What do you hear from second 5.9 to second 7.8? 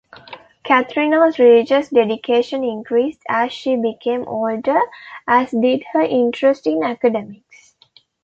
her interest in academics.